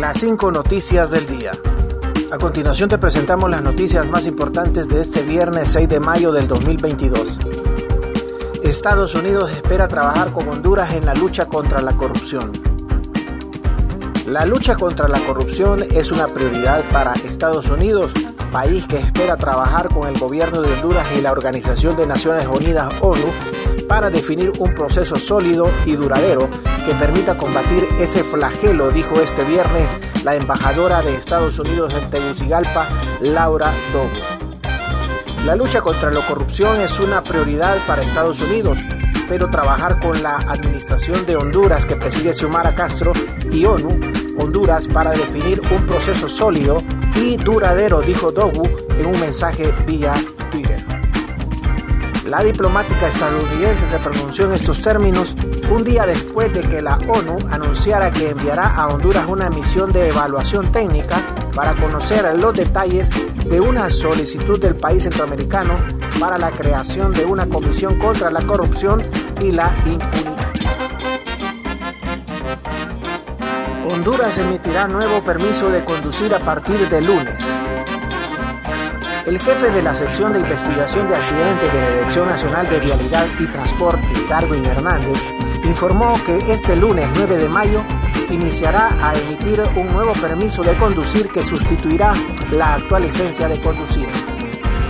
[0.00, 1.52] Las cinco noticias del día.
[2.32, 6.48] A continuación te presentamos las noticias más importantes de este viernes 6 de mayo del
[6.48, 7.38] 2022.
[8.62, 12.50] Estados Unidos espera trabajar con Honduras en la lucha contra la corrupción.
[14.26, 18.10] La lucha contra la corrupción es una prioridad para Estados Unidos,
[18.50, 22.90] país que espera trabajar con el gobierno de Honduras y la Organización de Naciones Unidas
[23.02, 23.26] ONU
[23.90, 26.48] para definir un proceso sólido y duradero
[26.86, 29.88] que permita combatir ese flagelo, dijo este viernes
[30.22, 32.88] la embajadora de Estados Unidos en Tegucigalpa,
[33.20, 35.42] Laura Dogo.
[35.44, 38.78] La lucha contra la corrupción es una prioridad para Estados Unidos,
[39.28, 43.12] pero trabajar con la administración de Honduras que preside Xiomara Castro
[43.50, 43.88] y ONU,
[44.38, 46.80] Honduras, para definir un proceso sólido
[47.16, 50.14] y duradero, dijo Dogu en un mensaje vía.
[52.26, 55.34] La diplomática estadounidense se pronunció en estos términos
[55.70, 60.08] un día después de que la ONU anunciara que enviará a Honduras una misión de
[60.08, 61.16] evaluación técnica
[61.54, 63.08] para conocer los detalles
[63.48, 65.76] de una solicitud del país centroamericano
[66.20, 69.02] para la creación de una comisión contra la corrupción
[69.40, 70.52] y la impunidad.
[73.90, 77.59] Honduras emitirá nuevo permiso de conducir a partir de lunes.
[79.26, 83.26] El jefe de la sección de investigación de accidentes de la Dirección Nacional de Vialidad
[83.38, 85.22] y Transporte, Darwin Hernández,
[85.64, 87.82] informó que este lunes 9 de mayo
[88.30, 92.14] iniciará a emitir un nuevo permiso de conducir que sustituirá
[92.52, 94.06] la actual licencia de conducir.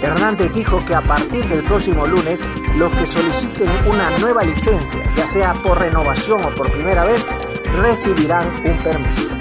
[0.00, 2.40] Hernández dijo que a partir del próximo lunes,
[2.76, 7.26] los que soliciten una nueva licencia, ya sea por renovación o por primera vez,
[7.80, 9.31] recibirán un permiso.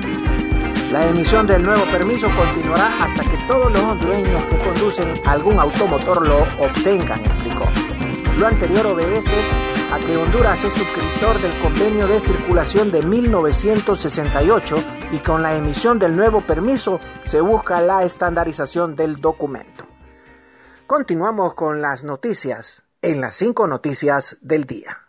[0.92, 6.28] La emisión del nuevo permiso continuará hasta que todos los hondureños que conducen algún automotor
[6.28, 7.66] lo obtengan, explicó.
[8.38, 9.38] Lo anterior obedece
[9.94, 14.84] a que Honduras es suscriptor del convenio de circulación de 1968
[15.14, 19.86] y con la emisión del nuevo permiso se busca la estandarización del documento.
[20.88, 25.01] Continuamos con las noticias en las cinco noticias del día.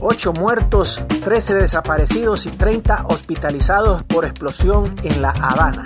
[0.00, 5.84] 8 muertos, 13 desaparecidos y 30 hospitalizados por explosión en La Habana.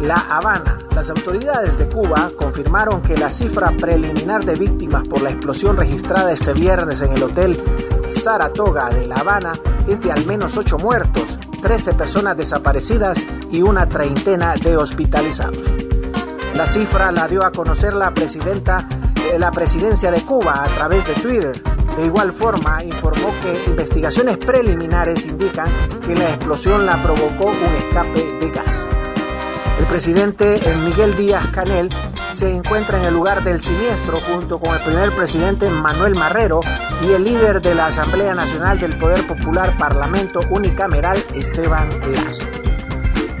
[0.00, 0.78] La Habana.
[0.94, 6.32] Las autoridades de Cuba confirmaron que la cifra preliminar de víctimas por la explosión registrada
[6.32, 7.62] este viernes en el hotel
[8.08, 9.52] Saratoga de La Habana
[9.86, 11.24] es de al menos 8 muertos,
[11.62, 13.18] 13 personas desaparecidas
[13.50, 15.62] y una treintena de hospitalizados.
[16.54, 18.88] La cifra la dio a conocer la presidenta
[19.30, 21.62] de la presidencia de Cuba a través de Twitter.
[21.96, 25.68] De igual forma, informó que investigaciones preliminares indican
[26.06, 28.88] que la explosión la provocó un escape de gas.
[29.78, 31.88] El presidente Miguel Díaz Canel
[32.32, 36.60] se encuentra en el lugar del siniestro junto con el primer presidente Manuel Marrero
[37.02, 42.46] y el líder de la Asamblea Nacional del Poder Popular Parlamento Unicameral Esteban Lazo.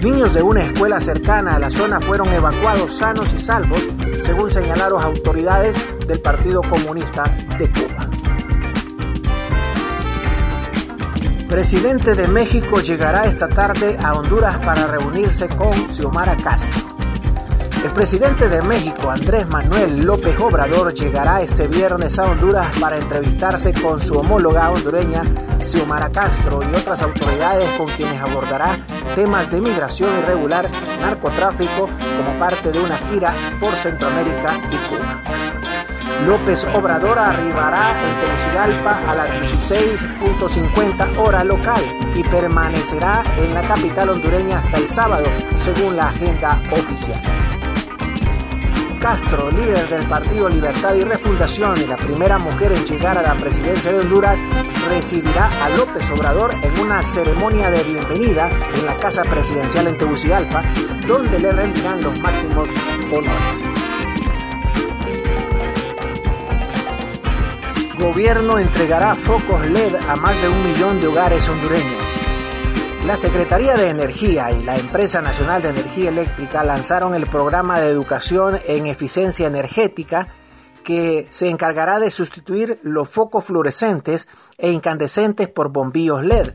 [0.00, 3.82] Niños de una escuela cercana a la zona fueron evacuados sanos y salvos,
[4.22, 7.24] según señalaron autoridades del Partido Comunista
[7.58, 8.15] de Cuba.
[11.48, 16.84] Presidente de México llegará esta tarde a Honduras para reunirse con Xiomara Castro.
[17.84, 23.72] El presidente de México, Andrés Manuel López Obrador, llegará este viernes a Honduras para entrevistarse
[23.72, 25.22] con su homóloga hondureña,
[25.62, 28.76] Xiomara Castro, y otras autoridades con quienes abordará
[29.14, 30.68] temas de migración irregular,
[31.00, 35.35] narcotráfico, como parte de una gira por Centroamérica y Cuba.
[36.24, 41.82] López Obrador arribará en Tegucigalpa a las 16.50 hora local
[42.14, 45.26] y permanecerá en la capital hondureña hasta el sábado,
[45.64, 47.20] según la agenda oficial.
[49.00, 53.34] Castro, líder del Partido Libertad y Refundación y la primera mujer en llegar a la
[53.34, 54.40] presidencia de Honduras,
[54.88, 60.62] recibirá a López Obrador en una ceremonia de bienvenida en la Casa Presidencial en Tegucigalpa,
[61.06, 62.68] donde le rendirán los máximos
[63.12, 63.75] honores.
[67.98, 72.04] Gobierno entregará focos LED a más de un millón de hogares hondureños.
[73.06, 77.88] La Secretaría de Energía y la Empresa Nacional de Energía Eléctrica lanzaron el programa de
[77.88, 80.28] educación en eficiencia energética
[80.84, 84.28] que se encargará de sustituir los focos fluorescentes
[84.58, 86.50] e incandescentes por bombillos LED.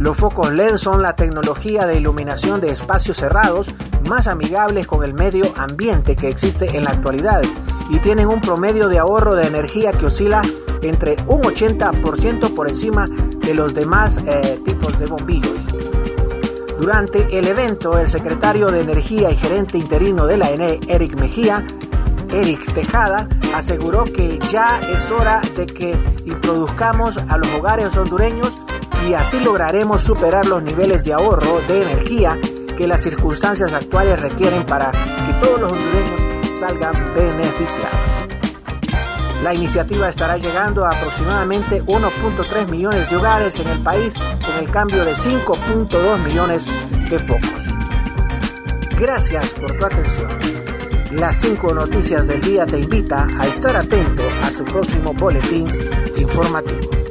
[0.00, 3.68] Los focos LED son la tecnología de iluminación de espacios cerrados
[4.08, 7.42] más amigables con el medio ambiente que existe en la actualidad
[7.88, 10.42] y tienen un promedio de ahorro de energía que oscila
[10.82, 15.66] entre un 80% por encima de los demás eh, tipos de bombillos.
[16.78, 21.64] Durante el evento, el secretario de Energía y gerente interino de la ENE, Eric Mejía,
[22.30, 28.56] Eric Tejada, aseguró que ya es hora de que introduzcamos a los hogares hondureños
[29.08, 32.38] y así lograremos superar los niveles de ahorro de energía
[32.76, 36.27] que las circunstancias actuales requieren para que todos los hondureños
[36.58, 37.98] salgan beneficiados.
[39.42, 44.14] La iniciativa estará llegando a aproximadamente 1.3 millones de hogares en el país
[44.44, 46.66] con el cambio de 5.2 millones
[47.08, 47.68] de focos.
[48.98, 50.28] Gracias por tu atención.
[51.12, 55.68] Las 5 noticias del día te invita a estar atento a su próximo boletín
[56.16, 57.07] informativo.